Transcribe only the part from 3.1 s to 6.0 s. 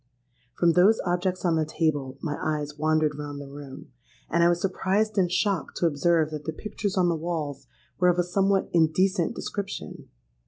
round the room; and I was surprised and shocked to